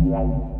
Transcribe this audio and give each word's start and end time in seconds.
Yeah. 0.00 0.57